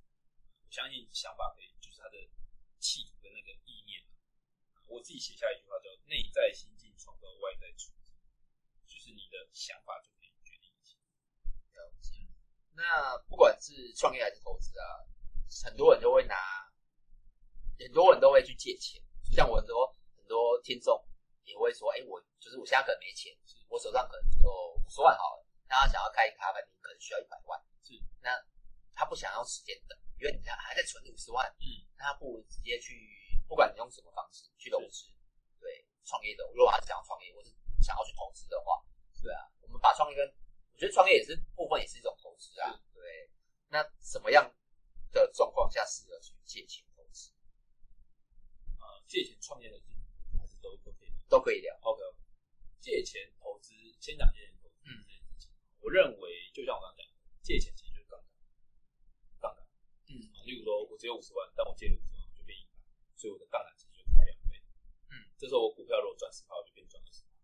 [0.62, 2.22] 我相信想法可以，就是他的
[2.78, 4.06] 企图的那个意念。
[4.86, 8.14] 我自己写下一句话叫“内在心境创造外在处境”，
[8.86, 11.02] 就是你的想法就可以决定一切。
[11.74, 12.30] 了解。
[12.76, 14.86] 那不管是创业还是投资啊，
[15.66, 16.36] 很多人都会拿，
[17.80, 19.02] 很多人都会去借钱。
[19.34, 21.04] 像我很多很多听众
[21.48, 23.32] 也会说：“哎、欸，我就是我现在可能没钱，
[23.72, 27.60] 我手上可能只有五十万好了。”那他想要开一个咖啡厅，可能需要一百万。
[27.84, 28.36] 是，那
[28.94, 31.48] 他不想要时间等，因为你还还在存五十万。
[31.60, 31.66] 嗯，
[31.98, 32.96] 那他不如直接去，
[33.48, 35.08] 不管你用什么方式去投资，
[35.60, 36.44] 对，创业的。
[36.54, 38.84] 如果他想要创业，或是想要去投资的话，
[39.24, 42.72] 对啊，我们把创业跟我觉得创业也是部分，也是一种投资啊。
[42.94, 43.30] 对，
[43.68, 44.44] 那什么样
[45.12, 47.32] 的状况下适合去借钱投资？
[48.80, 49.78] 呃，借钱创业的
[51.30, 51.78] 都可以聊。
[51.82, 52.02] OK，
[52.80, 55.52] 借钱投资，先讲借钱投资这件事情。
[55.80, 57.06] 我认为，就像我刚刚讲，
[57.42, 58.32] 借钱其实就是杠杆，
[59.40, 59.64] 杠杆。
[60.10, 60.14] 嗯，
[60.46, 62.80] 例如说，我只有五十万，但我借了五十万，我就变一百，
[63.16, 64.62] 所以我的杠杆其实就开两倍。
[65.12, 67.36] 嗯，这时候我股票如果赚十趴，我就变赚二十趴。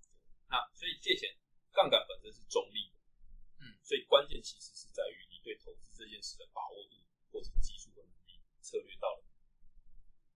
[0.50, 1.36] 那所以借钱
[1.72, 2.96] 杠杆本身是中立的。
[3.63, 6.96] 嗯，所以关键其实是在于你对投资这件事的把握度，
[7.32, 9.24] 或者技术的能力、策略到了。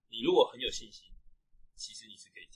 [0.08, 1.12] 你如果很有信心，
[1.76, 2.46] 其实你是可以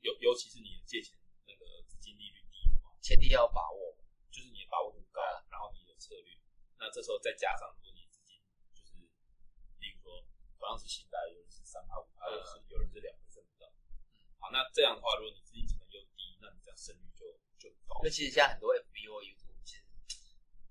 [0.00, 3.96] 尤尤其是你的借钱那个资金利率低的话，前提要把握。
[4.30, 6.38] 就是你的把握度高，然后你的策略，
[6.78, 8.38] 那这时候再加上如果你资金
[8.72, 8.94] 就是，
[9.82, 10.22] 比如说
[10.54, 17.26] 同样是信贷，有人是三趴五趴，有人是有人是两个胜不到，嗯，好，那这样的话，如果你资金成本又低，那你这样胜率就
[17.58, 17.98] 就高。
[18.04, 19.82] 那其实现在很多 FB 或 YouTube，其实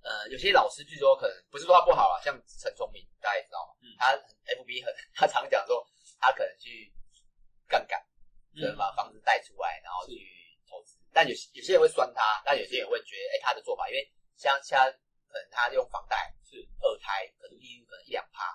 [0.07, 4.15] 呃有些老师据说可能不是说他不好啊，像陈聪明大家也知道嘛，嗯，他
[4.55, 6.95] FB 很他常讲说他可能去
[7.67, 7.99] 杠杆，
[8.59, 10.19] 对，把房子贷出来，然后去
[10.67, 10.99] 投资。
[11.13, 14.91] 但有有些人会酸他，但有些人会觉得，哎、欸，他的做法，因为像他
[15.27, 18.53] 可能他用房贷是二胎，可能利率可能一两趴，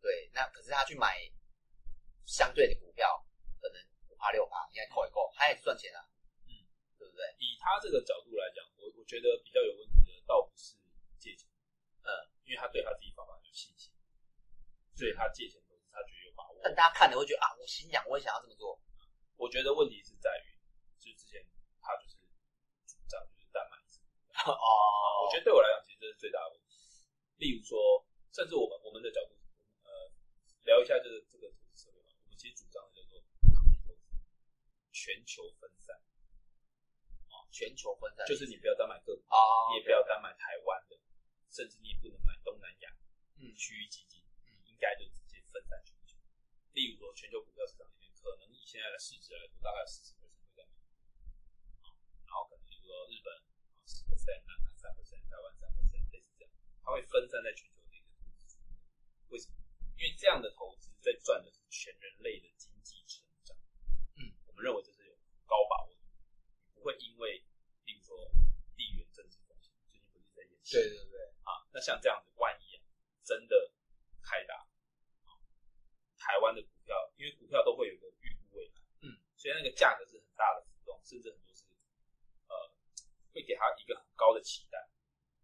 [0.00, 1.18] 对，那可是他去买
[2.26, 3.24] 相对的股票，
[3.60, 3.76] 可能
[4.08, 6.00] 五趴六趴，应该扣一扣，他也是赚钱啊，
[6.46, 6.52] 嗯，
[6.98, 7.24] 对不对？
[7.38, 10.76] 以他这个角度来讲，我我觉得比较有问题的倒不是
[11.18, 11.48] 借钱，
[12.02, 12.08] 嗯，
[12.44, 13.92] 因为他对他自己方法有信心，
[14.94, 16.60] 所以他借钱都是他觉得有把握。
[16.62, 18.79] 但大家看了会觉得啊，我心痒，我也想要这么做。
[19.40, 20.52] 我觉得问题是在于，
[21.00, 21.40] 就是之前。
[21.80, 22.14] 他就是
[22.84, 26.76] 主张就是单买一只股票哦，我觉得对我来讲其实这是最大的问题。
[27.40, 28.04] 例如说，
[28.36, 29.32] 甚至我们我们的角度，
[29.82, 30.12] 呃，
[30.68, 32.12] 聊一下这个这个投资策略嘛。
[32.20, 33.24] 我们其实主张的叫做
[34.92, 35.96] 全球分散。
[37.32, 41.00] 啊，全球分散就是你不要单买个股，啊，你也不要单买台湾的，
[41.48, 42.92] 甚至你也不能买东南亚，
[43.40, 46.20] 嗯，区域基金，嗯，应该就直接分散全球。
[46.76, 47.88] 例如说，全球股票市场
[48.70, 51.90] 现在的市值来说，大概四十个 percent 会在美国，啊，
[52.22, 56.54] 然后可能例如说日本啊十 percent，南韩三 percent，台湾三 percent，类似这样，
[56.86, 58.54] 它会分散在全球的一个投资。
[59.26, 59.58] 为什么？
[59.98, 63.58] 因为这样的投资在赚的是全人类的经济成长。
[64.22, 65.18] 嗯，我们认为这是有
[65.50, 66.06] 高把握的。
[66.72, 67.42] 不会因为，
[67.82, 68.14] 比如说
[68.78, 70.78] 地缘政治关系，最近不是在演习？
[70.78, 71.18] 对对对。
[71.42, 72.86] 啊，那像这样子，万一啊，
[73.26, 73.74] 真的
[74.22, 74.54] 开打，
[75.26, 75.34] 啊，
[76.16, 78.09] 台湾的股票，因为股票都会有一个
[79.40, 81.64] 所以那个价格是很大的浮动，甚至很多是，
[82.44, 82.52] 呃，
[83.32, 84.76] 会给他一个很高的期待。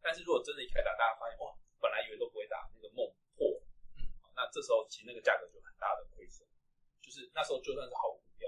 [0.04, 3.48] 但是如果真的一开打，大家发现哇，本来以为都不会打，那个梦破，
[3.96, 4.04] 嗯，
[4.37, 6.46] 那这时候其实那个价格就很大的亏损，
[7.00, 8.46] 就是那时候就算是好股票，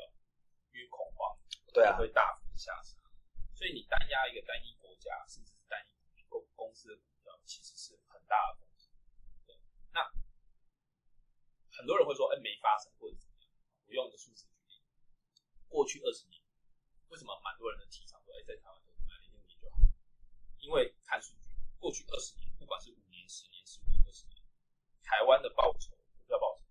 [0.68, 1.32] 因为恐慌，
[1.72, 2.58] 对啊，会大幅的。
[2.58, 2.98] 下杀，
[3.54, 5.80] 所以你单压一个单一国家，甚至是单
[6.16, 8.92] 一公公司的股票，其实是很大的风险。
[9.46, 9.56] 对，
[9.94, 10.04] 那
[11.72, 13.48] 很多人会说，哎，没发生或者怎么样？
[13.86, 14.44] 我用的数字
[15.68, 16.42] 过去二十年，
[17.08, 18.76] 为什么蛮多人的提倡说，哎，在台湾
[19.06, 19.78] 买零零五零就好？
[20.58, 24.42] 因为看数据，过去二十年，不管是五年、十年、十五年、二十年，
[25.02, 26.64] 台湾的报酬，股票报酬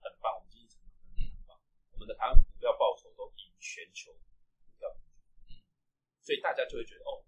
[0.00, 1.60] 很棒，我们经济成长真的很棒，
[1.92, 4.88] 我们的台湾股票报酬都赢全球股票。
[6.22, 7.24] 所以大家就会觉得哦，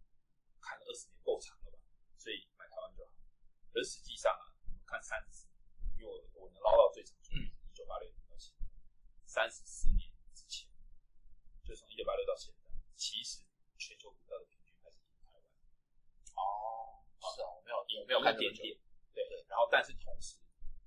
[0.61, 1.78] 看了二十年够长了吧，
[2.16, 3.11] 所以买台湾就好。
[3.74, 4.54] 而实际上啊，
[4.87, 5.46] 看三十，
[5.98, 8.64] 因为我我能捞到最长，嗯，一九八六年到现在，
[9.26, 10.09] 三十四年
[11.64, 13.42] 就从一九八六到现在，其实
[13.79, 15.42] 全球股票的平均还是赢台湾。
[16.37, 17.03] 哦，
[17.35, 18.77] 是哦，我没有赢，没有看点点，
[19.12, 19.44] 对对。
[19.48, 20.37] 然后，但是同时，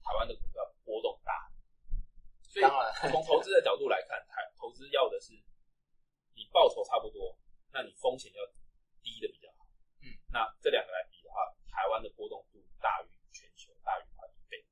[0.04, 1.52] 台湾的股票波动大，
[2.44, 2.66] 所以
[3.12, 5.34] 从投资的角度来看，台投资要的是
[6.36, 7.38] 你报酬差不多。
[7.74, 8.42] 那你风险要
[9.04, 9.68] 低的比较好，
[10.02, 11.36] 嗯，那这两个来比的话，
[11.68, 14.66] 台湾的波动度大于全球，大于快一倍，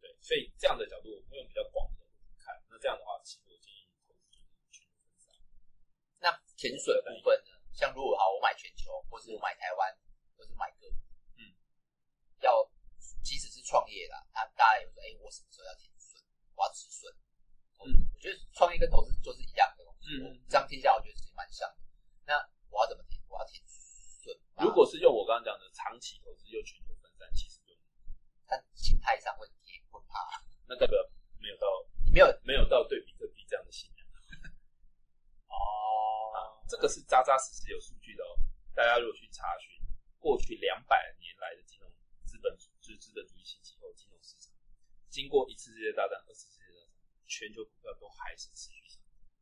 [0.00, 5.30] 对，所以这样的角度，我们用比较广的角度去看，那这样的话，其实我建议投资就是全球分散。
[6.18, 7.50] 那潜水部分呢？
[7.74, 9.90] 像如果好，我买全球，或是我买台湾，
[10.38, 10.96] 或是买个股，
[11.34, 11.42] 嗯，
[12.38, 12.62] 要
[13.24, 16.22] 即使是创业啦，他大家有说，哎、欸，我什么时候要停损？
[16.54, 17.10] 我要止损？
[17.82, 21.82] 嗯，我觉得创业跟投资就是一样的东西，嗯，这样听下来我觉得是蛮像的。
[22.26, 22.38] 那
[22.70, 23.20] 我要怎么停？
[23.26, 24.30] 我要停损。
[24.62, 27.74] 如果是用我刚刚讲的长期投资又全球分散，其实就，
[28.46, 30.46] 但心态上会跌会怕。
[30.68, 30.94] 那代表
[31.40, 31.66] 没有到，
[32.14, 34.06] 没有没有到对比特币这样的信仰。
[35.50, 36.38] 哦、啊，
[36.72, 38.32] 这个是扎扎实实有数据的哦。
[38.72, 39.76] 大家如果去查询
[40.16, 41.92] 过去两百年来的金融
[42.24, 44.48] 资本就是资本主义兴起后金融市场，
[45.10, 46.88] 经过一次世界大战、二次世界大战，
[47.28, 48.96] 全球股票都还是持续上。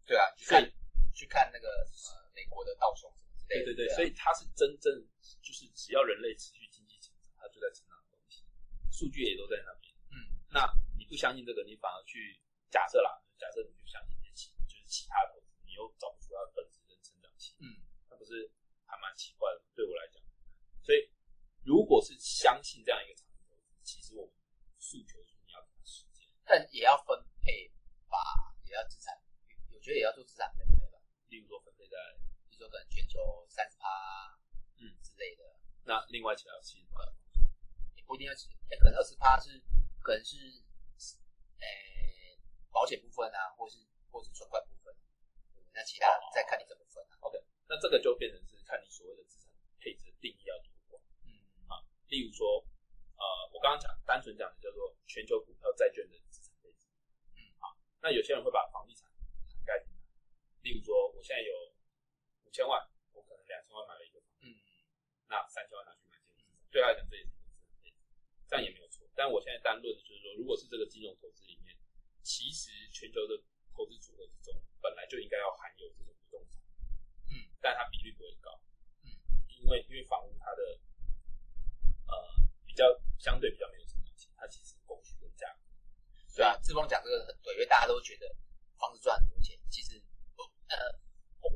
[0.05, 0.59] 对啊，去看
[1.15, 1.69] 去看那个。
[1.71, 4.89] 呃美国的道琼什么之类的，对对对，所以它是真正
[5.43, 8.47] 就是只要人类持续经济成长，它就在成长的东西，
[8.91, 9.93] 数据也都在那边。
[10.15, 10.65] 嗯，那
[10.97, 12.41] 你不相信这个，你反而去
[12.71, 17.53] 假设啦，假设你就相信这些其就是其他的投资，你又找不出它的本质跟成长性。
[17.59, 18.51] 嗯，那不是
[18.87, 19.63] 还蛮奇怪的？
[19.75, 20.23] 对我来讲，
[20.83, 21.11] 所以
[21.65, 24.35] 如果是相信这样一个长期投资，其实我们
[24.79, 27.69] 诉求是你要给他时间，但也要分配
[28.09, 28.17] 吧，
[28.65, 29.13] 也要资产，
[29.75, 31.97] 我觉得也要做资产分配吧，例如说分配在。
[32.49, 33.89] 比如说可能全球三十趴，
[34.77, 35.43] 嗯之类的。
[35.85, 37.01] 那另外其他七十趴，
[37.97, 39.63] 也不一定要七，可能二十趴是
[40.03, 40.37] 可能是，
[41.57, 42.39] 诶、欸、
[42.71, 43.79] 保险部分啊，或是
[44.11, 44.95] 或是存款部分。
[45.73, 47.17] 那其他再看你怎么分啊。
[47.21, 47.39] OK，
[47.71, 51.03] 那这个就变成是看你所谓的资产配置的定义要多广。
[51.23, 51.31] 嗯
[51.71, 51.79] 啊，
[52.11, 52.67] 例如说，
[53.15, 56.91] 呃，我刚刚讲单纯讲的叫做全球股票债券的资产配置。
[57.39, 57.71] 嗯啊，
[58.03, 59.23] 那有些人会把房地产涵
[59.65, 60.03] 盖进来。
[60.63, 61.71] 例如说，我现在有。
[62.43, 62.83] 五千万，
[63.15, 64.59] 我可能两千万买了一个房子，嗯，
[65.31, 67.95] 那三千万拿去买金融资产，对他来讲这也是一个资产配置，
[68.51, 69.07] 这样也没有错。
[69.15, 71.79] 但我现在单论的就是说，如果是这个金融投资里面，
[72.27, 73.39] 其实全球的
[73.71, 74.51] 投资组合之中，
[74.83, 76.11] 本来就应该要含有这种
[77.61, 78.51] 但它比率不会高，
[79.05, 79.09] 嗯，
[79.63, 80.63] 因为因为房屋它的
[82.07, 82.15] 呃
[82.67, 82.85] 比较
[83.19, 88.35] 相对比较没有成长性，它其实供需跟价格，对啊，志峰讲这个很对，因为大家都觉得
[88.79, 90.03] 房子赚很多钱，其实
[90.69, 91.01] 呃。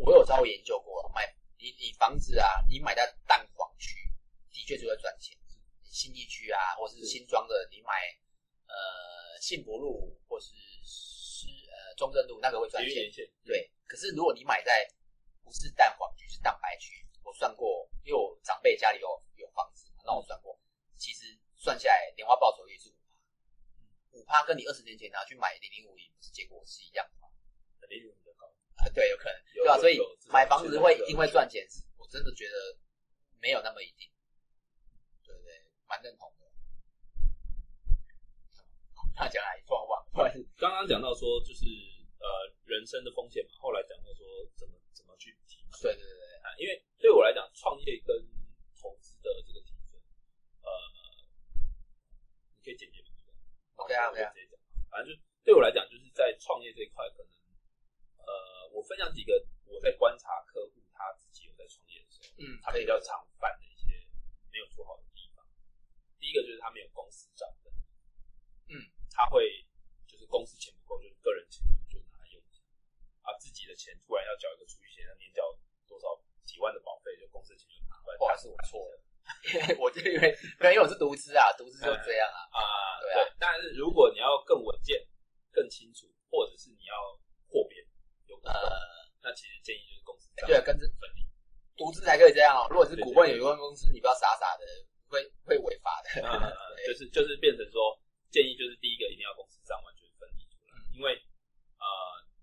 [0.00, 3.94] 我有稍微研究过，买你你房子啊，你买在蛋黄区，
[4.50, 5.36] 的确就会赚钱。
[5.82, 7.92] 你信义区啊，或是新庄的，你买
[8.66, 13.30] 呃幸福路或是是呃中正路，那个会赚钱。
[13.44, 14.90] 对，可是如果你买在
[15.44, 20.58] 不是蛋黄区，是蛋白区，我算过，因为我长辈家里有有房子，那我算过，
[20.96, 22.56] 其实算下来，莲花报
[24.26, 27.28] 他跟你二十年前拿去买零零五零，不是结果是一样的吗？
[27.88, 28.48] 零零五零比较高，
[28.94, 29.78] 对，有可能，对吧？
[29.78, 31.66] 所以买房子会一定会赚钱，
[31.96, 32.76] 我真的觉得
[33.40, 34.06] 没有那么一定，
[35.24, 35.64] 对不对？
[35.88, 36.44] 蛮认同的。
[39.16, 40.04] 他讲来说话，
[40.58, 41.64] 刚刚讲到说就是
[42.18, 42.26] 呃
[42.66, 48.14] 人生的风险嘛，后来讲到说怎么怎么去提，对对对啊，因为对我来讲创业跟
[48.76, 49.96] 投资的这个提升，
[50.60, 50.68] 呃，
[52.58, 53.02] 你可以简洁。
[53.76, 54.58] OK 啊，OK 啊，直接讲。
[54.90, 57.30] 反正就对我来讲，就是在创业这一块，可能
[58.18, 63.96] 呃，我分享几个我在观察客户他自己有在创业的时候，嗯，他比较常犯的一些
[64.52, 65.40] 没有做好的地方。
[66.20, 67.72] 第一个就是他没有公司账本，
[68.68, 68.76] 嗯，
[69.10, 69.64] 他会
[70.06, 72.42] 就是公司钱不够，就是个人钱就拿来用
[73.22, 75.42] 啊，自己的钱突然要缴一个储蓄险，要年缴
[75.88, 76.12] 多少
[76.44, 79.00] 几万的保费，就公司钱就拿过来，他，是我错了。
[79.80, 82.60] 我就因为，因为我是独资啊，独资就这样啊。
[82.60, 83.24] 啊，对啊。
[83.40, 85.00] 但是如果你要更稳健、
[85.50, 86.92] 更清楚，或者是你要
[87.48, 87.80] 扩编，
[88.26, 88.52] 有呃，
[89.22, 91.23] 那其实建议就是公司对，跟着分离，
[91.76, 92.66] 独资才可以这样哦。
[92.70, 94.62] 如果是股份有限公司，你不要傻傻的，
[95.08, 96.22] 会会违法的。
[96.86, 97.98] 就是就是变成说，
[98.30, 101.16] 建议就是第一个一定要公司账完全分离出来，因为
[101.78, 101.86] 呃，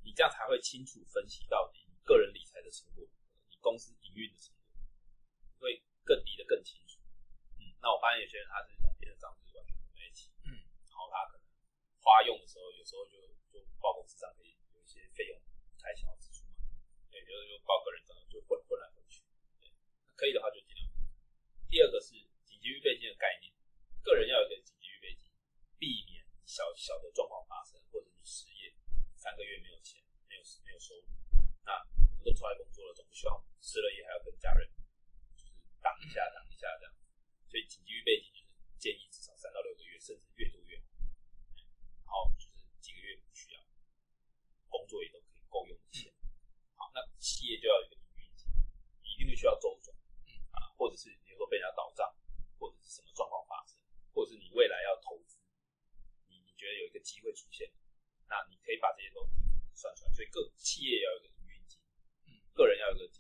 [0.04, 3.06] 你这样才会清楚分析到底你个人理财的成果，
[3.50, 4.82] 你公司营运的成果，
[5.60, 7.00] 会更离得更清楚。
[7.62, 10.52] 嗯那我发现有些人他是两边的账是完全混在一起，嗯，
[10.90, 11.46] 然后他可能
[12.02, 13.18] 花用的时候，有时候就
[13.54, 15.38] 就报公司账可以有一些费用
[15.78, 16.66] 开销支出嘛，
[17.10, 19.01] 对，有时候就报个人账就混混来混
[20.22, 20.86] 可以的话就尽量。
[21.66, 22.14] 第二个是
[22.46, 23.50] 紧急预备金的概念，
[24.04, 25.26] 个人要有一个紧急预备金，
[25.82, 28.70] 避免小小的状况发生，或者你失业
[29.18, 29.98] 三个月没有钱，
[30.30, 31.10] 没有没有收入，
[31.66, 31.74] 那
[32.06, 34.70] 我们都出来工作了，总不希望失了业还要跟家人
[35.34, 36.94] 就是挡一下挡一下这样。
[37.50, 40.86] 所以紧急预备金就是建议至少三到六个月，甚至越多越好。
[42.06, 43.60] 然后就是几个月不需要，
[44.70, 46.14] 工作也都可以够用的钱。
[46.78, 48.46] 好，那企业就要有一个营运金，
[49.02, 49.90] 你一定会需要周转。
[50.24, 52.08] 嗯啊，或者是比如说被人家倒账，
[52.58, 53.78] 或者是什么状况发生，
[54.14, 55.38] 或者是你未来要投资，
[56.28, 57.72] 你你觉得有一个机会出现，
[58.28, 59.28] 那你可以把这些都
[59.74, 60.12] 算出来。
[60.14, 61.80] 所以各企业要有一个营运金，
[62.28, 63.12] 嗯，个人要有一个。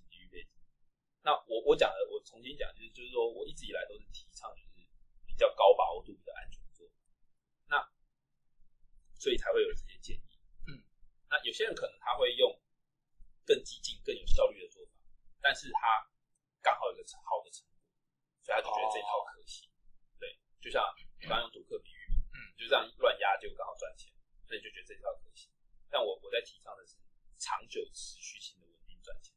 [1.24, 4.82] 那我我讲的，我重新讲，就是就是说我一直以来都是提倡就是
[5.28, 6.90] 比较高把握度的安全做，
[7.70, 7.78] 那
[9.14, 10.42] 所以才会有这些建议。
[10.66, 10.82] 嗯，
[11.30, 12.60] 那有些人可能他会用
[13.46, 14.98] 更激进、更有效率的做法，
[15.40, 16.10] 但是他
[16.60, 17.78] 刚好有个好的成果，
[18.42, 19.70] 所以他就觉得这套可行。
[19.70, 20.82] 哦、对，就像
[21.30, 24.12] 刚刚用赌客比喻，嗯，就这样乱压就刚好赚钱，
[24.48, 25.52] 所以就觉得这套可行。
[25.92, 26.98] 但我我在提倡的是
[27.38, 29.30] 长久持续性的稳定赚钱。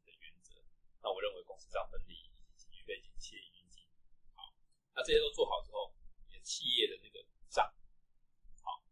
[1.04, 3.84] 那我认为公司账分离以及紧急预备金、企业营运金，
[4.32, 4.56] 好，
[4.93, 5.92] 那这些都做好之后，
[6.26, 7.62] 你的企业的那个账，
[8.64, 8.82] 好，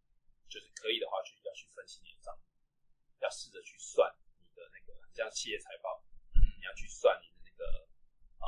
[0.49, 2.39] 就是可以的话去要去分析你的账，
[3.21, 7.89] 要试着去算你的那个像企业财报，你要去算你的那个
[8.39, 8.47] 呃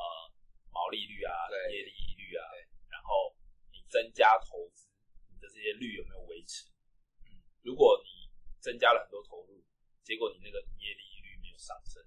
[0.71, 1.33] 毛利率啊、
[1.71, 2.45] 营业利率啊，
[2.91, 3.35] 然后
[3.73, 4.89] 你增加投资，
[5.33, 6.69] 你的这些率有没有维持？
[7.25, 9.65] 嗯，如果你增加了很多投入，
[10.03, 12.05] 结果你那个营业利率没有上升。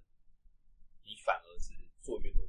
[1.04, 2.47] 你反而是做越多，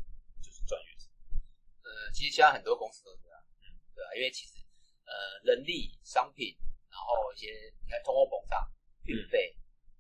[2.13, 4.59] 其实现在很多公司都这样，嗯，对啊，因为其实
[5.05, 6.55] 呃，人力、商品，
[6.89, 7.47] 然后一些
[7.83, 8.59] 你看通货膨胀、
[9.05, 9.55] 运费，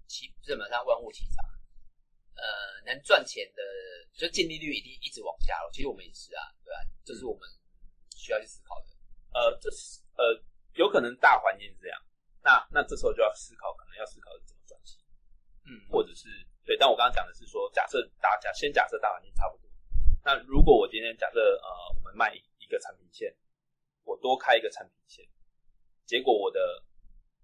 [0.07, 1.45] 其基本上万物齐涨。
[2.39, 2.45] 呃，
[2.85, 3.61] 能赚钱的，
[4.15, 5.69] 就净利率一定一直往下了。
[5.73, 6.79] 其实我们也是啊，对吧？
[7.03, 7.43] 这是我们
[8.15, 8.87] 需要去思考的。
[9.33, 10.41] 呃，这是呃，
[10.75, 11.99] 有可能大环境是这样，
[12.41, 14.99] 那那这时候就要思考，可能要思考是怎么转型，
[15.65, 16.29] 嗯，或者是。
[16.65, 19.68] 对，但我刚刚讲的是说，假设大家先假设大环境差不多，
[20.29, 23.35] 那如果我今天假设呃，我们卖一个产品线，
[24.03, 25.27] 我多开一个产品线，
[26.05, 26.85] 结果我的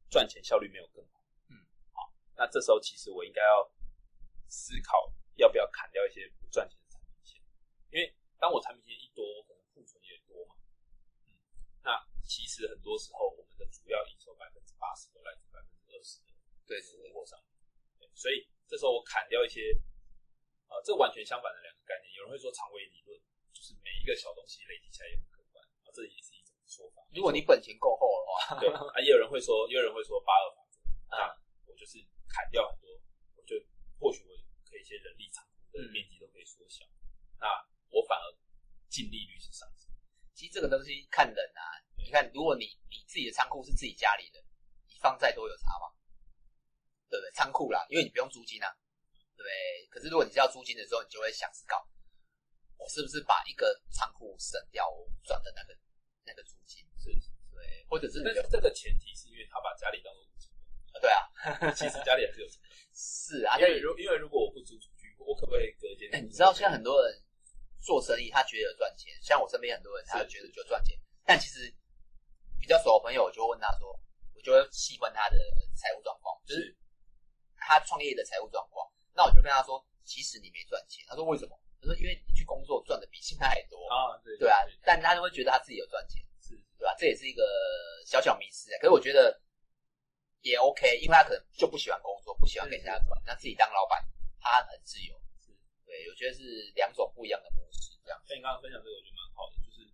[0.08, 1.20] 赚钱效率没有更好，
[1.50, 3.66] 嗯，好，那这时候其实我应该要
[4.48, 7.42] 思考要不要砍掉一些不赚钱的产品线，
[7.90, 10.54] 因为当我产品线一多，我可能库存也多嘛，
[11.26, 11.42] 嗯，
[11.82, 11.90] 那
[12.22, 16.30] 其实很多时候我们的主要营收百分之八十都来自百分之二十的
[16.68, 16.78] 对
[17.12, 17.42] 货上，
[17.98, 18.46] 对，所以。
[18.68, 19.62] 这时候我砍掉一些，
[20.70, 22.12] 呃，这完全相反的两个概念。
[22.18, 23.14] 有人会说长尾理论，
[23.54, 27.06] 就是每一个小东西累积起来也很可观啊，这也是一种说法。
[27.14, 30.82] 如果你本钱够厚的话，对啊，也有人会说，也有人会说八二法则
[31.14, 31.18] 那，
[31.70, 32.90] 我就是砍掉很多，
[33.38, 33.56] 我就
[34.02, 34.34] 或许我
[34.68, 37.48] 可以一些人力仓库的面积都可以缩小，嗯、那
[37.94, 38.26] 我反而
[38.90, 39.90] 净利率是上升。
[40.34, 41.62] 其实这个东西看人啊，
[41.96, 44.44] 你看，如果你你自己的仓库是自己家里的，
[44.88, 45.94] 你放再多有差吗？
[47.08, 47.32] 对不对？
[47.32, 48.68] 仓库啦，因为你不用租金啊，
[49.44, 49.52] 对？
[49.90, 51.88] 可是如果你是要租金的时候，你就会想思考，
[52.78, 55.78] 我是不是把一个仓库省掉，我赚的那个
[56.26, 57.10] 那个租金，是，
[57.54, 60.50] 对，或者是但是这个前提是因因为他把家里当做租金
[60.94, 62.72] 啊，对啊， 其实家里还是有成本。
[62.96, 66.10] 是啊，因为如因为如果我不租出去，我可不可以隔间？
[66.14, 67.22] 哎，你知道现在很多人
[67.82, 71.68] 做生意，他觉得有赚钱，像我身边很多人，他就觉得就赚钱，但其实
[72.62, 73.92] 比较熟的朋友，我就问他说，
[74.34, 75.38] 我就会细问他的
[75.76, 76.74] 财务状况，就是
[77.58, 78.75] 他创业的财务状况。
[79.16, 81.06] 那我就跟他说，其实你没赚钱。
[81.08, 81.58] 他说为什么？
[81.80, 86.94] 他说因为你去工作赚的比现在还多啊，对对啊，但他就会觉得他自己有赚钱，是，对吧？
[86.98, 87.44] 这也是一个
[88.06, 88.70] 小小迷思。
[88.82, 89.40] 可是我觉得
[90.42, 94.04] 也 OK，因为他可能就不喜欢工作，不喜欢跟人家管，那自己当老板，
[94.40, 95.14] 他很自由。
[95.40, 95.54] 是，
[95.86, 97.96] 对，我觉得是两种不一样的模式。
[98.04, 99.56] 这样，像你刚刚分享这个，我觉得蛮好的。
[99.64, 99.86] 就是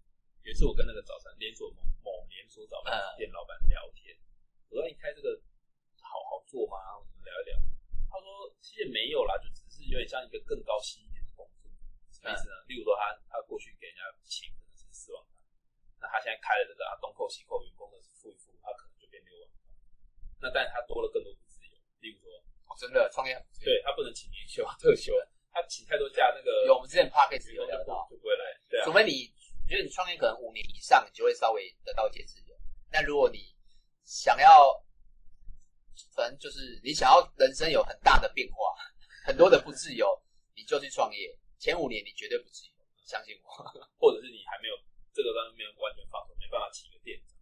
[0.43, 4.15] 有一次我跟那个早餐连锁某某连锁早餐店老板聊天，
[4.69, 5.39] 我说你开这个
[6.01, 6.97] 好好做吗？
[6.97, 7.59] 我们聊一聊。
[8.11, 11.71] 他说其实也没有啦，就只是有点像一个更高薪一点的工作。
[12.11, 12.53] 什么意思呢？
[12.67, 15.39] 例如说他他过去给人家请可能是四万块，
[16.03, 19.71] 那他现在开了这个，啊东扣西扣，员工的付一付，他可能就变六万块。
[20.43, 22.27] 那但是他多了更多的自由，例如说，
[22.67, 25.15] 哦，真的创业很对他不能请年休、特休，
[25.55, 28.43] 他请太多假，那个有我们之前 Podcast 有聊到，就不会来。
[28.69, 29.31] 对啊，除非你
[29.65, 32.55] 觉得你创业可能五年以上，你就会稍微得到一些自由。
[32.91, 33.55] 那如果你
[34.03, 34.75] 想要，
[36.13, 38.75] 反正就是你想要人生有很大的变化，
[39.25, 40.07] 很多的不自由，
[40.55, 41.37] 你就去创业。
[41.59, 42.73] 前五年你绝对不自由，
[43.05, 43.49] 相信我。
[44.01, 44.73] 或者是你还没有
[45.13, 47.37] 这个方面完全放手，没办法起个店长，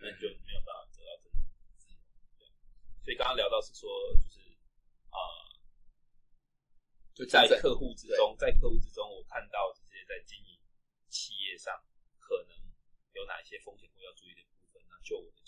[0.00, 1.42] 那你就没有办法得到真的
[1.74, 1.98] 自由。
[2.38, 2.46] 对，
[3.02, 4.38] 所以刚刚聊到是说，就是
[5.10, 5.58] 啊、呃，
[7.14, 10.54] 就在客户之中，在客户之中，我看到这些在经营
[11.10, 11.74] 企业上
[12.20, 12.54] 可能
[13.12, 15.43] 有哪一些风险或要注意的部分，那就我的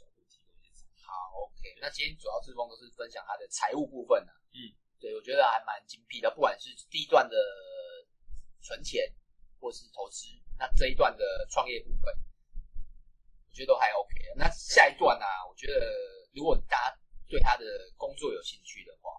[1.35, 4.39] ，OK，那今天主要志峰都是分享他的财务部分呢、啊。
[4.53, 4.59] 嗯，
[5.01, 7.37] 对，我觉得还蛮精辟的，不管是第一段的。
[8.63, 9.15] 存钱
[9.61, 10.27] 或是投资，
[10.59, 12.13] 那这一段的创业部分，
[13.49, 14.13] 我觉得都还 OK。
[14.35, 15.47] 那下一段呢、啊？
[15.49, 15.87] 我觉得
[16.35, 16.99] 如果大家
[17.29, 17.65] 对他的
[17.97, 19.13] 工作有兴趣的话，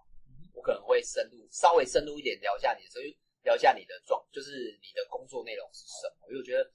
[0.51, 6.27] 我可能会深入稍微深入一点聊一下你的，所以聊一下你的状，就是你的工作内容是什么。
[6.27, 6.69] 因为我觉得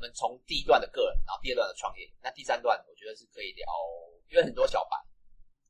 [0.00, 3.68] 我们从第一段的个人，然后第二段的创业，那第三段我觉得是可以聊，
[4.30, 4.96] 因为很多小白，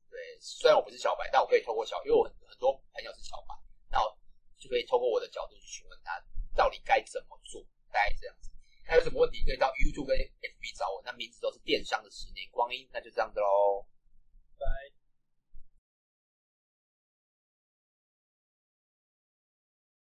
[0.09, 3.53] 对，虽然我不是小白，但我可以透过小，因为我很很多朋友是小白，
[3.89, 4.17] 那我。
[4.61, 6.23] 就可以透过我的角度去询问他
[6.53, 7.59] 到底该怎么做，
[7.91, 8.51] 大概这样子。
[8.85, 13.83] 还有什么问题可以到 YouTube 跟 FB 找我，那名字都是电商的十年光阴，那就这样子喽。
[14.59, 14.67] 拜